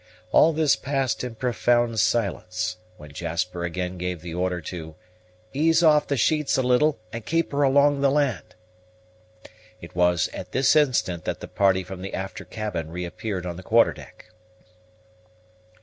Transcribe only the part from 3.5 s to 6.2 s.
again gave the order to "ease off the